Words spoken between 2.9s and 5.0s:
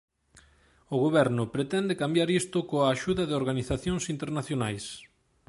axuda de organizacións internacionais.